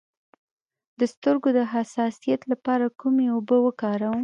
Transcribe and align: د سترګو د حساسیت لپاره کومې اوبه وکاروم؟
د 0.99 1.01
سترګو 1.13 1.49
د 1.57 1.59
حساسیت 1.73 2.41
لپاره 2.51 2.85
کومې 3.01 3.25
اوبه 3.35 3.57
وکاروم؟ 3.65 4.19